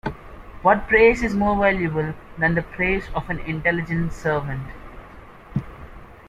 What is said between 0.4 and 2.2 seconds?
What praise is more valuable